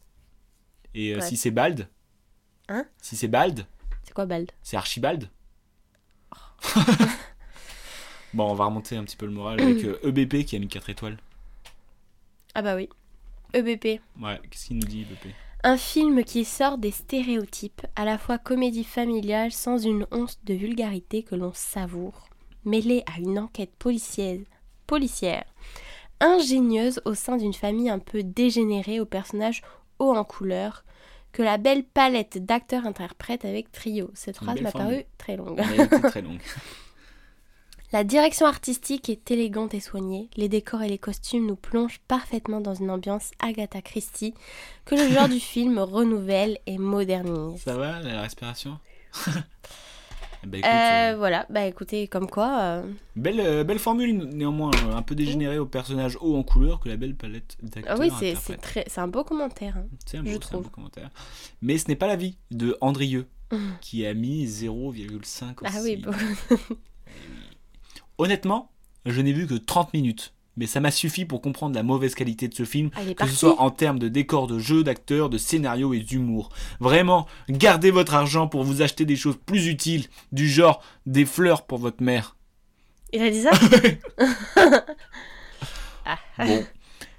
[0.95, 1.27] Et euh, Ouais.
[1.27, 1.89] si c'est bald
[2.69, 3.67] Hein Si c'est bald,
[4.05, 5.29] C'est quoi Bald c'est Archibald.
[8.35, 10.69] bon, on va remonter un petit peu le moral avec euh, EBP qui a mis
[10.69, 11.19] 4 étoiles.
[12.55, 12.89] Ah bah oui.
[13.53, 14.01] EBP.
[14.21, 18.37] Ouais, qu'est-ce qu'il nous dit, EBP Un film qui sort des stéréotypes, à la fois
[18.37, 22.29] comédie familiale sans une once de vulgarité que l'on savoure,
[22.65, 24.41] mêlée à une enquête policière,
[24.89, 25.45] policière
[26.19, 29.63] ingénieuse au sein d'une famille un peu dégénérée aux personnages
[29.99, 30.85] hauts en couleur,
[31.33, 34.11] que la belle palette d'acteurs interprète avec trio.
[34.15, 35.61] Cette phrase m'a paru très longue.
[35.61, 36.41] Elle a été très longue.
[37.93, 42.61] La direction artistique est élégante et soignée, les décors et les costumes nous plongent parfaitement
[42.63, 44.33] dans une ambiance Agatha Christie
[44.87, 47.61] que le genre du film renouvelle et modernise.
[47.63, 48.79] Ça va, la respiration?
[50.45, 52.83] Bah, écoute, Euh, euh, voilà, bah écoutez, comme quoi, euh,
[53.15, 57.15] belle, belle formule, néanmoins, un peu dégénérée au personnage haut en couleur que la belle
[57.15, 58.61] palette d'acteurs ah oui, c'est c'est interprète.
[58.61, 59.77] très, c'est un beau commentaire.
[59.77, 59.85] hein.
[60.05, 60.65] C'est un, je beau- c'est un trouve.
[60.65, 61.11] beau commentaire.
[61.61, 63.29] Mais ce n'est pas l'avis de Andrieux,
[63.81, 64.73] qui a mis 0,5
[65.15, 65.55] aussi.
[65.65, 66.11] Ah oui, bon.
[68.23, 68.71] Honnêtement,
[69.05, 72.47] je n'ai vu que 30 minutes, mais ça m'a suffi pour comprendre la mauvaise qualité
[72.47, 75.93] de ce film, que ce soit en termes de décor, de jeu, d'acteurs, de scénario
[75.93, 76.51] et d'humour.
[76.79, 81.67] Vraiment, gardez votre argent pour vous acheter des choses plus utiles, du genre des fleurs
[81.67, 82.37] pour votre mère.
[83.13, 83.51] Il a dit ça
[86.05, 86.19] Ah.
[86.47, 86.65] Bon,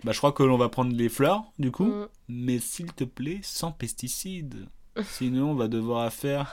[0.05, 2.07] bah je crois que l'on va prendre les fleurs, du coup, Mm.
[2.29, 4.67] mais s'il te plaît, sans pesticides.
[5.03, 6.43] Sinon, on va devoir Oh,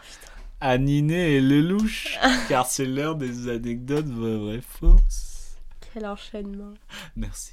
[0.61, 2.19] faire Aniné et Lelouch,
[2.49, 5.57] car c'est l'heure des anecdotes vraies, vraies, fausses.
[5.93, 6.75] Quel enchaînement.
[7.17, 7.53] Merci.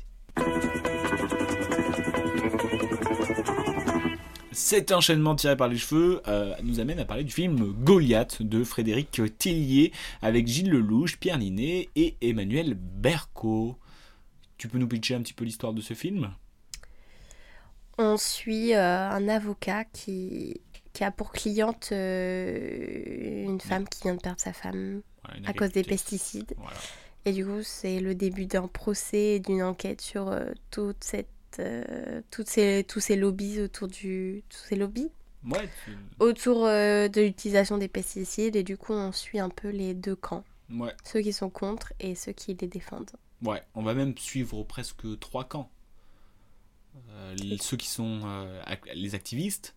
[4.52, 8.64] Cet enchaînement tiré par les cheveux euh, nous amène à parler du film Goliath de
[8.64, 9.92] Frédéric Tillier
[10.22, 13.78] avec Gilles Lelouch, Pierre Ninet et Emmanuel Berco.
[14.58, 16.32] Tu peux nous pitcher un petit peu l'histoire de ce film?
[18.00, 20.62] On suit euh, un avocat qui,
[20.98, 25.54] qui a pour cliente euh, une femme qui vient de perdre sa femme Voilà, à
[25.54, 26.56] cause des pesticides.
[26.58, 26.76] Voilà.
[27.26, 31.28] Et du coup, c'est le début d'un procès et d'une enquête sur euh, toute cette,
[31.60, 34.44] euh, toutes ces, tous ces lobbies autour du...
[34.50, 35.12] Tous ces lobbies
[35.46, 38.56] Ouais, tu- autour de l'utilisation des pesticides.
[38.56, 40.44] Et du coup, on suit un peu les deux camps.
[40.72, 43.12] ouais, Ceux qui sont contre et ceux qui les défendent.
[43.44, 43.62] ouais.
[43.76, 45.70] On va même suivre presque trois camps.
[47.38, 48.22] Les- ceux qui sont
[48.96, 49.76] les activistes,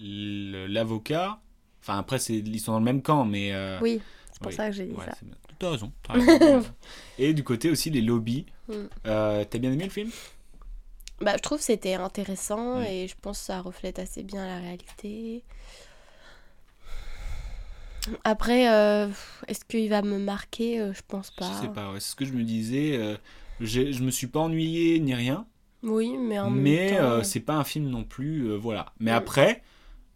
[0.00, 1.40] l'avocat.
[1.82, 3.52] Enfin, après, ils sont dans le même camp, mais.
[3.52, 4.00] euh, Oui,
[4.32, 4.54] c'est pour oui.
[4.54, 5.16] ça que j'ai dit Ouais, ça.
[5.58, 5.92] T'as raison.
[6.02, 6.64] t'as raison.
[7.18, 8.46] Et du côté aussi, les lobbies.
[8.68, 8.72] Mm.
[9.06, 10.10] Euh, T'as bien aimé le film?
[11.20, 14.58] Bah, je trouve que c'était intéressant et je pense que ça reflète assez bien la
[14.58, 15.44] réalité.
[18.24, 19.08] Après, euh,
[19.48, 20.78] est-ce qu'il va me marquer?
[20.92, 21.50] Je pense pas.
[21.52, 23.16] Je sais pas, ouais, c'est ce que je me disais.
[23.60, 25.46] j'ai- je me suis pas ennuyé ni rien,
[25.82, 27.04] Oui, mais en mais même temps.
[27.04, 28.92] euh, c'est pas un film non plus, voilà.
[28.98, 29.14] Mais Mm.
[29.14, 29.62] après,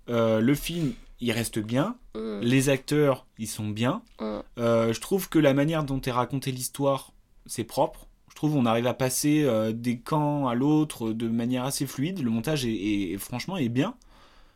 [0.09, 1.97] euh, le film, il reste bien.
[2.14, 4.03] Mm, Les acteurs, ils sont bien.
[4.21, 4.38] mm.
[4.59, 7.12] Euh, je trouve que la manière dont est racontée l'histoire,
[7.47, 8.07] c'est propre.
[8.31, 12.23] Je trouve on arrive à passer euh, des camps à l'autre de manière assez fluide.
[12.23, 13.94] Le montage est, est- est- franchement est bien.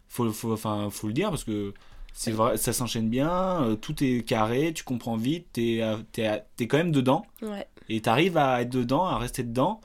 [0.09, 1.73] Faut, faut, enfin, faut le dire parce que
[2.13, 3.77] c'est vrai, ça s'enchaîne bien.
[3.81, 5.47] tout est carré, tu comprends vite.
[5.53, 5.81] T'es,
[6.13, 7.67] t'es quand même dedans Ouais.
[7.89, 9.81] et t'arrives à être dedans, à rester dedans.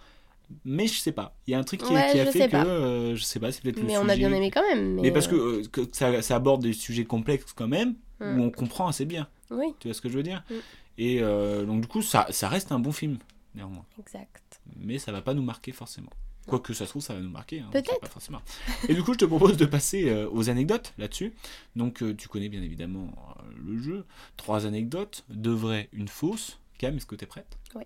[0.66, 1.36] Mais je sais pas.
[1.48, 3.52] Il y a un truc qui, Ouais, qui a fait que euh, je sais pas.
[3.52, 4.28] C'est peut-être le Mais on a sujet.
[4.28, 4.94] bien aimé quand même.
[4.96, 7.96] Mais, Mais parce que, euh, euh, que ça, ça aborde des sujets complexes quand même
[8.20, 8.40] Mm.
[8.40, 9.28] où on comprend assez bien.
[9.52, 10.44] Oui, Tu vois ce que je veux dire?
[10.50, 10.54] Mm.
[10.98, 13.20] Et euh, donc du coup, ça, ça reste un bon film,
[13.54, 13.86] néanmoins.
[14.00, 14.60] exact.
[14.78, 16.10] Mais ça va pas nous marquer forcément.
[16.48, 17.60] Quoique ça se trouve, ça va nous marquer.
[17.60, 18.08] hein, Peut-être.
[18.08, 18.42] forcément.
[18.88, 21.34] Et du coup, je te propose de passer euh, aux anecdotes là-dessus.
[21.76, 24.06] Donc euh, tu connais bien évidemment euh, le jeu.
[24.38, 26.58] Trois anecdotes, deux vraies, une fausse.
[26.80, 27.58] Cam, est-ce que tu es prête?
[27.76, 27.84] Oui.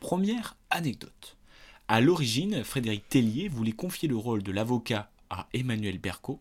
[0.00, 1.36] Première anecdote.
[1.92, 6.40] À l'origine, Frédéric Tellier voulait confier le rôle de l'avocat à Emmanuel Berco,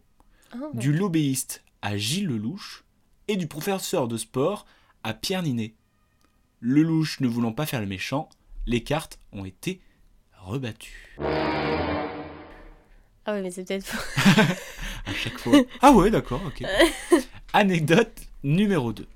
[0.51, 0.67] Ah, ouais.
[0.79, 2.83] du lobbyiste à Gilles Lelouch
[3.27, 4.67] et du professeur de sport
[5.03, 5.73] à Pierre Ninet.
[6.61, 8.29] Lelouch ne voulant pas faire le méchant,
[8.67, 9.81] les cartes ont été
[10.37, 11.17] rebattues.
[13.25, 14.31] Ah ouais, mais c'est peut-être faux.
[15.07, 15.57] À chaque fois.
[15.81, 16.63] Ah ouais, d'accord, ok.
[17.53, 19.07] Anecdote numéro 2.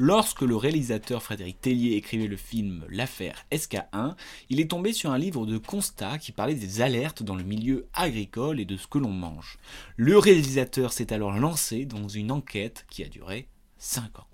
[0.00, 4.14] Lorsque le réalisateur Frédéric Tellier écrivait le film L'affaire SK1,
[4.48, 7.88] il est tombé sur un livre de constats qui parlait des alertes dans le milieu
[7.94, 9.58] agricole et de ce que l'on mange.
[9.96, 14.28] Le réalisateur s'est alors lancé dans une enquête qui a duré 5 ans.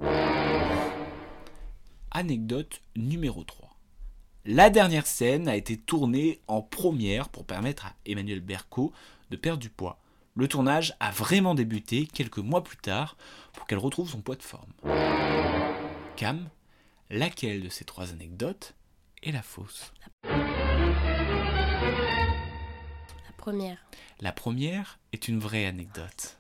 [2.11, 3.75] Anecdote numéro 3.
[4.45, 8.93] La dernière scène a été tournée en première pour permettre à Emmanuel Berco
[9.31, 10.04] de perdre du poids.
[10.37, 13.17] Le tournage a vraiment débuté quelques mois plus tard
[13.53, 14.73] pour qu'elle retrouve son poids de forme.
[16.17, 16.49] Cam,
[17.09, 18.75] laquelle de ces trois anecdotes
[19.23, 19.93] est la fausse?
[20.25, 20.33] La
[23.37, 23.79] première.
[24.21, 26.37] La première est une vraie anecdote.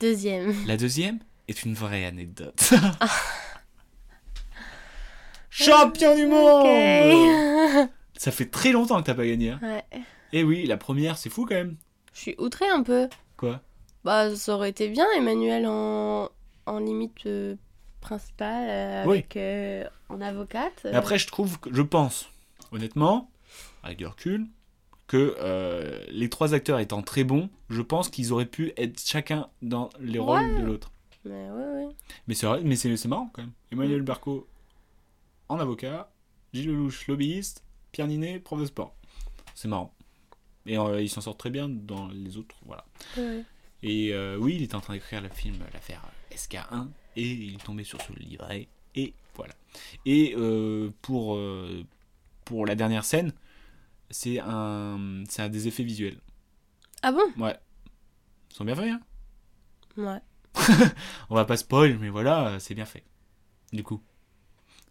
[0.00, 0.54] Deuxième.
[0.66, 2.70] La deuxième est une vraie anecdote.
[5.50, 7.90] Champion du monde.
[8.16, 9.50] Ça fait très longtemps que t'as pas gagné.
[9.50, 9.60] Hein.
[9.62, 9.84] ouais.
[10.32, 11.76] Et oui, la première, c'est fou quand même.
[12.12, 13.08] Je suis outrée un peu.
[13.36, 13.60] Quoi?
[14.04, 16.28] Bah, ça aurait été bien, Emmanuel en,
[16.66, 17.56] en limite euh,
[18.00, 19.18] principale, euh, Oui.
[19.18, 20.80] avec euh, en avocate.
[20.84, 22.30] Mais après, je trouve, que, je pense,
[22.72, 23.30] honnêtement,
[23.82, 24.46] avec du recul,
[25.06, 29.48] que euh, les trois acteurs étant très bons, je pense qu'ils auraient pu être chacun
[29.60, 30.92] dans les rôles de l'autre.
[31.24, 31.88] Mais ouais, ouais.
[32.26, 33.52] Mais c'est vrai, mais c'est c'est marrant quand même.
[33.72, 34.46] Emmanuel Berco
[35.48, 36.10] en avocat,
[36.54, 38.94] Gilles Lelouch lobbyiste, Pierre Ninet prof de sport.
[39.54, 39.92] C'est marrant.
[40.66, 42.84] Et euh, ils s'en sortent très bien dans les autres, voilà.
[43.16, 43.44] ouais.
[43.82, 47.64] Et euh, oui, il était en train d'écrire le film, l'affaire SK1, et il est
[47.64, 49.54] tombé sur ce livret, et voilà.
[50.04, 51.38] Et euh, pour,
[52.44, 53.32] pour la dernière scène,
[54.10, 56.20] c'est un, c'est un des effets visuels.
[57.02, 57.22] Ah bon?
[57.38, 57.56] Ouais.
[58.50, 59.00] Ils sont bien faits, hein?
[59.96, 60.20] Ouais.
[61.30, 63.04] On va pas spoil, mais voilà, c'est bien fait.
[63.72, 64.02] Du coup.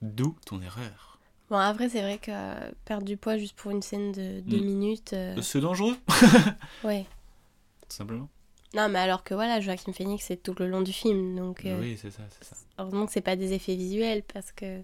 [0.01, 1.09] D'où ton erreur?
[1.50, 4.60] Bon, après, c'est vrai que euh, perdre du poids juste pour une scène de deux
[4.60, 4.66] Mm.
[4.66, 5.14] minutes.
[5.14, 5.96] euh, C'est dangereux,
[6.84, 7.06] ouais.
[7.88, 8.30] tout simplement.
[8.76, 11.36] Non, mais alors que voilà, Joachim Phoenix, c'est tout le long du film.
[11.36, 12.56] Donc, euh, Oui, c'est ça, c'est ça.
[12.78, 14.82] heureusement que c'est pas des effets visuels parce que.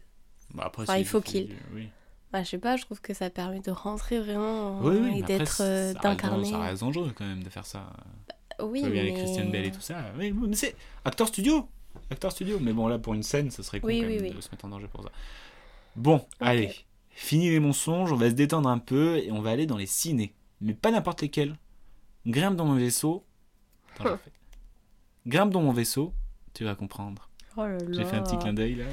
[0.55, 1.87] Bah, après, Enfin, il faut qu'il- Oui,
[2.33, 5.21] Bah, je sais pas, je trouve que ça permet de rentrer vraiment oui, oui, et
[5.21, 5.59] d'être.
[5.61, 6.49] euh, d'incarner.
[6.49, 7.93] Ça reste dangereux quand même de faire ça.
[8.59, 9.09] Oui, vois bien mais...
[9.11, 9.97] avec Christian Bell et tout ça.
[10.17, 10.75] Oui, mais c'est
[11.05, 11.69] acteur studio.
[12.09, 12.57] Acteur studio.
[12.59, 14.31] Mais bon, là, pour une scène, ça serait con Oui, quand oui, même oui.
[14.33, 15.11] de se mettre en danger pour ça.
[15.95, 16.73] Bon, allez.
[17.09, 19.85] Fini les mensonges, on va se détendre un peu et on va aller dans les
[19.85, 20.33] ciné.
[20.59, 21.55] Mais pas n'importe lesquels.
[22.27, 23.25] Grimpe dans mon vaisseau.
[23.97, 24.19] Attends.
[25.25, 26.13] Grimpe dans mon vaisseau,
[26.53, 27.29] tu vas comprendre.
[27.55, 27.85] Oh là là.
[27.91, 28.85] J'ai fait un petit clin d'œil là.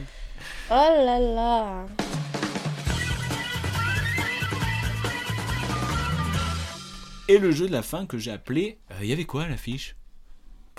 [0.70, 1.86] Oh là là.
[7.28, 9.48] Et le jeu de la fin que j'ai appelé euh, Il y avait quoi à
[9.48, 9.96] l'affiche?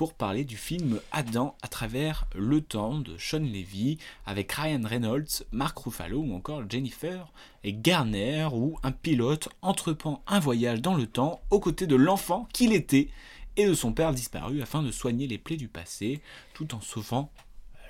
[0.03, 5.45] Pour parler du film Adam à travers le temps de Sean Levy avec Ryan Reynolds,
[5.53, 7.31] Mark Ruffalo ou encore Jennifer
[7.63, 12.49] et Garner où un pilote entreprend un voyage dans le temps aux côtés de l'enfant
[12.51, 13.07] qu'il était
[13.55, 16.19] et de son père disparu afin de soigner les plaies du passé
[16.53, 17.31] tout en sauvant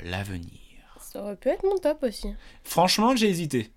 [0.03, 0.59] l'avenir.
[0.99, 2.27] Ça aurait pu être mon top aussi.
[2.63, 3.71] Franchement, j'ai hésité.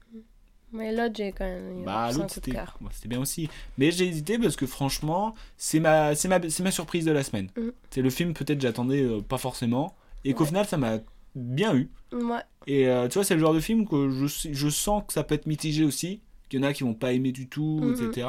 [0.77, 3.49] Mais l'autre, j'ai quand même eu Bah, l'autre, c'était bon, c'était bien aussi.
[3.79, 7.23] Mais j'ai hésité parce que franchement, c'est ma, c'est ma, c'est ma surprise de la
[7.23, 7.49] semaine.
[7.57, 7.69] Mm.
[7.91, 9.95] C'est le film, peut-être, j'attendais euh, pas forcément.
[10.25, 10.49] Et qu'au Ouais.
[10.49, 10.99] final, ça m'a
[11.35, 11.91] bien eu.
[12.13, 12.41] Ouais.
[12.67, 15.23] Et euh, tu vois, c'est le genre de film que je, je sens que ça
[15.25, 16.21] peut être mitigé aussi.
[16.49, 18.29] Qu'il y en a qui vont pas aimer du tout, etc.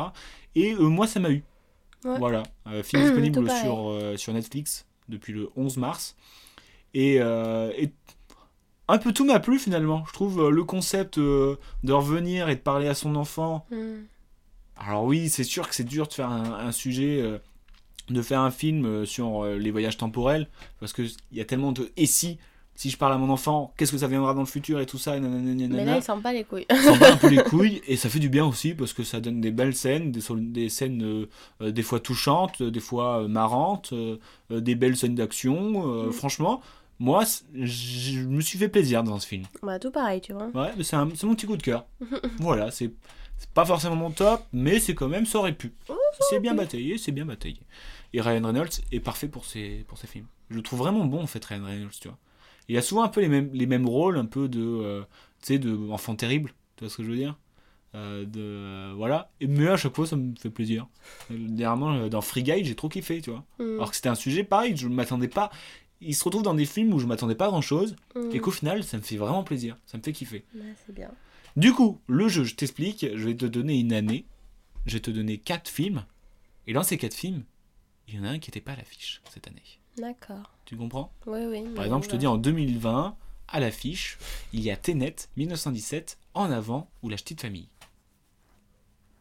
[0.55, 1.43] Et euh, moi, ça m'a eu.
[2.03, 2.17] Ouais.
[2.17, 2.43] Voilà.
[2.83, 6.15] Film disponible sur, sur Netflix depuis le 11 mars.
[6.93, 7.91] Et, et
[8.87, 10.03] un peu tout m'a plu finalement.
[10.07, 13.65] Je trouve euh, le concept euh, de revenir et de parler à son enfant.
[13.71, 14.03] Hmm.
[14.77, 17.39] Alors oui, c'est sûr que c'est dur de faire un, un sujet, euh,
[18.09, 20.47] de faire un film sur les voyages temporels,
[20.79, 22.37] parce qu'il y a tellement de et si,
[22.77, 24.99] si je parle à mon enfant, qu'est-ce que ça viendra dans le futur et tout
[24.99, 26.67] ça, et nanana, Mais là, il sent pas les couilles.
[26.69, 29.03] Ça s'en bat un peu les couilles et ça fait du bien aussi parce que
[29.03, 31.25] ça donne des belles scènes, des, scènes
[31.59, 34.19] euh, des fois touchantes, des fois euh, marrantes, euh,
[34.51, 36.05] des belles scènes d'action.
[36.07, 36.11] Mm.
[36.11, 36.61] Franchement,
[36.99, 39.43] moi, je me suis fait plaisir dans ce film.
[39.61, 40.47] bah, tout pareil, tu vois.
[40.47, 41.85] Ouais, mais c'est mon petit coup de cœur.
[42.39, 42.91] voilà, c'est
[43.53, 45.73] pas forcément mon top, mais c'est quand même, ça aurait pu.
[46.29, 47.59] c'est bien bataillé, c'est bien bataillé.
[48.13, 50.25] Et Ryan Reynolds est parfait pour ses, pour ses films.
[50.49, 52.17] Je le trouve vraiment bon en fait, Ryan Reynolds, tu vois.
[52.69, 55.01] Il a souvent un peu les mêmes, les mêmes rôles, un peu de, euh,
[55.41, 57.37] tu sais, de enfant terrible, tu vois ce que je veux dire?
[57.95, 60.87] Euh, de, euh, Voilà, Et- mais à chaque fois ça me fait plaisir.
[61.29, 63.43] Dernièrement, dans Free Guy, j'ai trop kiffé, tu vois.
[63.59, 63.75] Hmm.
[63.75, 65.51] Alors que c'était un sujet pareil, je m'attendais pas.
[66.01, 68.29] Il se retrouve dans des films où je m'attendais pas à grand chose, Hmm.
[68.31, 70.45] et qu'au final, ça me fait vraiment plaisir, ça me fait kiffer.
[70.53, 71.09] Bah, c'est bien.
[71.55, 74.25] Du coup, le jeu, je t'explique, je vais te donner une année,
[74.85, 76.05] je vais te donner quatre films,
[76.67, 77.43] et dans ces quatre films,
[78.07, 79.63] il y en a un qui n'était pas à l'affiche cette année.
[79.97, 80.53] D'accord.
[80.65, 81.11] Tu comprends?
[81.25, 81.63] Oui, oui.
[81.75, 83.15] Par exemple, je te dis en 2020,
[83.47, 84.19] à l'affiche,
[84.53, 87.69] il y a Tenet 1917, En avant ou La Petite Famille.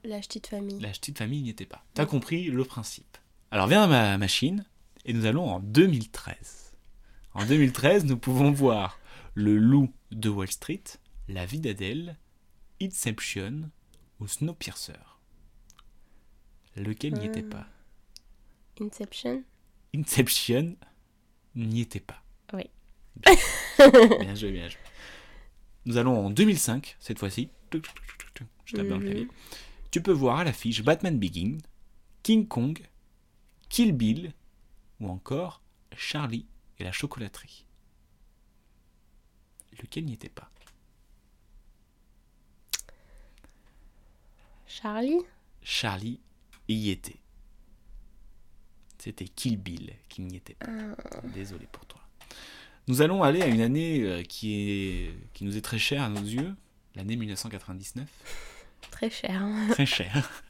[0.05, 0.79] La petite famille.
[0.81, 1.83] La Petite Famille n'y était pas.
[1.95, 3.17] T'as compris le principe.
[3.51, 4.65] Alors viens à ma machine,
[5.05, 6.66] et nous allons en 2013.
[7.37, 8.99] En 2013, nous pouvons voir
[9.35, 10.83] Le Loup de Wall Street,
[11.29, 12.17] La vie d'Adèle,
[12.81, 13.71] Inception
[14.21, 14.95] ou Snowpiercer.
[16.77, 17.51] Lequel n'y était Hmm.
[17.51, 17.67] pas
[18.81, 19.43] Inception.
[19.95, 20.77] Inception
[21.55, 22.23] n'y était pas.
[22.55, 22.65] Oui.
[24.21, 24.79] Bien joué, bien joué.
[25.87, 27.51] Nous allons en 2005, cette fois-ci.
[28.65, 29.29] Je tape dans le clavier.
[29.91, 31.59] Tu peux voir à l'affiche Batman Begin,
[32.23, 32.79] King Kong,
[33.69, 34.33] Kill Bill
[35.01, 35.63] ou encore
[35.97, 36.47] Charlie
[36.79, 37.65] et la chocolaterie.
[39.81, 40.51] Lequel n'y était pas?
[44.67, 45.21] Charlie?
[45.63, 46.21] Charlie
[46.69, 47.21] y était.
[48.99, 50.67] C'était Kill Bill qui n'y était pas.
[51.35, 52.01] Désolé pour toi.
[52.89, 56.09] Nous allons aller à une année euh, qui, est, qui nous est très chère à
[56.09, 56.55] nos yeux,
[56.95, 58.07] l'année 1999.
[58.91, 59.43] Très cher.
[59.71, 60.43] Très chère.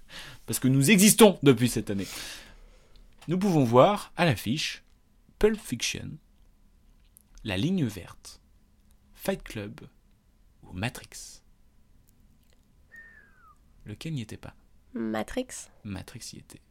[0.46, 2.06] Parce que nous existons depuis cette année.
[3.28, 4.82] Nous pouvons voir à l'affiche
[5.38, 6.16] Pulp Fiction,
[7.44, 8.40] La Ligne Verte,
[9.12, 9.82] Fight Club
[10.62, 11.42] ou Matrix.
[13.84, 14.54] Lequel n'y était pas?
[14.94, 15.68] Matrix.
[15.84, 16.62] Matrix y était.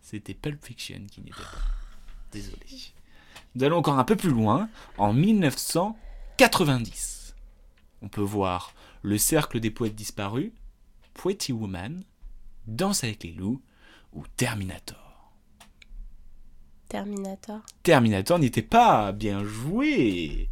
[0.00, 1.60] C'était Pulp Fiction qui n'y était pas.
[2.32, 2.64] Désolé.
[3.54, 7.34] Nous allons encore un peu plus loin, en 1990.
[8.00, 10.52] On peut voir Le Cercle des Poètes Disparus,
[11.12, 12.02] Pretty Woman,
[12.66, 13.60] Danse avec les loups
[14.14, 15.09] ou Terminator.
[16.90, 17.60] Terminator.
[17.84, 20.48] Terminator n'était pas bien joué.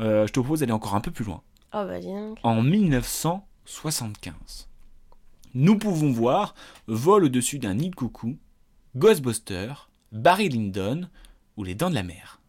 [0.00, 1.42] Euh, je te propose d'aller encore un peu plus loin.
[1.74, 2.38] Oh bah dis donc.
[2.42, 4.68] En 1975,
[5.54, 6.54] nous pouvons voir
[6.86, 8.38] Vol au-dessus d'un nid de coucou,
[8.96, 9.74] Ghostbuster,
[10.12, 11.10] Barry Lyndon
[11.58, 12.40] ou Les Dents de la Mer.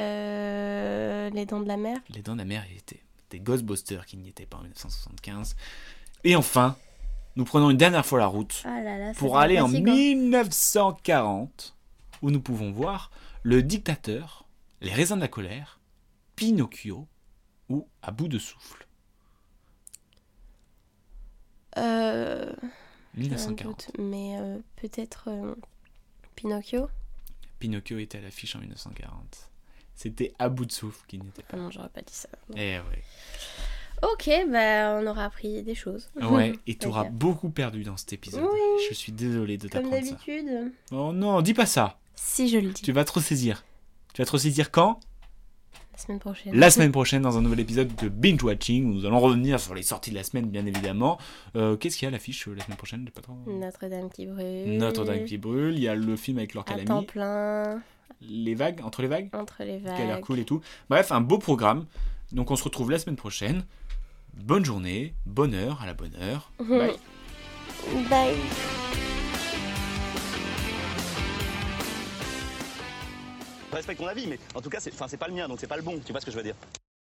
[0.00, 1.98] Euh, les dents de la mer.
[2.08, 3.02] Les Dents de la Mer y étaient.
[3.30, 5.56] Des Ghostbusters qui n'y étaient pas en 1975.
[6.24, 6.76] Et enfin,
[7.38, 9.14] nous prenons une dernière fois la route Ah là là.
[9.14, 9.92] ça pour aller en fatigant.
[9.94, 11.74] 1940,
[12.20, 13.10] où nous pouvons voir
[13.44, 14.44] Le Dictateur,
[14.80, 15.78] Les Raisins de la Colère,
[16.36, 17.06] Pinocchio
[17.70, 18.86] ou À bout de souffle.
[21.76, 22.52] Euh,
[23.16, 23.64] j'ai un 1940.
[23.86, 25.54] doute, mais euh, peut-être euh,
[26.34, 26.88] Pinocchio?
[27.60, 29.50] Pinocchio était à l'affiche en 1940.
[29.94, 31.56] C'était à bout de souffle qui n'était Ah pas.
[31.56, 32.28] non, j'aurais pas dit ça.
[32.48, 32.56] Non.
[32.58, 33.02] Eh ouais.
[34.02, 36.08] Ok, bah on aura appris des choses.
[36.20, 38.44] Ouais, et tu auras beaucoup perdu dans cet épisode.
[38.44, 38.58] Oui.
[38.88, 40.10] Je suis désolé de Comme t'apprendre ça.
[40.12, 40.72] d'habitude.
[40.92, 41.98] Oh non, dis pas ça.
[42.14, 42.82] Si je le dis.
[42.82, 43.64] Tu vas trop saisir.
[44.14, 45.00] Tu vas trop saisir quand?
[45.92, 46.54] La semaine prochaine.
[46.54, 49.74] La semaine prochaine dans un nouvel épisode de Binge Watching où nous allons revenir sur
[49.74, 51.18] les sorties de la semaine bien évidemment.
[51.56, 53.02] Euh, Qu'est-ce qu'il y a à l'affiche euh, la semaine prochaine?
[53.04, 54.78] J'ai pas trop- Notre-Dame qui brûle.
[54.78, 57.82] Notre-Dame qui brûle, il y a le film avec Laure À temps plein,
[58.20, 60.24] les vagues, entre les vagues, entre les qui a l'air vagues.
[60.24, 60.60] cool et tout.
[60.88, 61.86] Bref, un beau programme.
[62.30, 63.64] Donc on se retrouve la semaine prochaine.
[64.34, 66.52] Bonne journée, bonne heure, à la bonne heure.
[66.58, 66.96] Bye.
[68.08, 68.36] Bye.
[73.70, 75.76] Je respecte ton avis, mais en tout cas, c'est pas le mien, donc c'est pas
[75.76, 76.00] le bon.
[76.04, 76.54] Tu vois ce que je veux dire